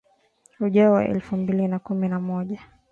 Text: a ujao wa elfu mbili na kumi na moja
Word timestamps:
a 0.59 0.63
ujao 0.65 0.93
wa 0.93 1.05
elfu 1.05 1.37
mbili 1.37 1.67
na 1.67 1.79
kumi 1.79 2.09
na 2.09 2.19
moja 2.19 2.59